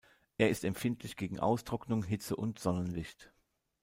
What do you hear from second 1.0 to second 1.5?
gegen